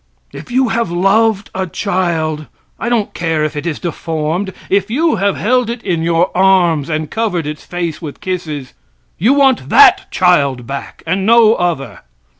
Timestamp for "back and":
10.65-11.23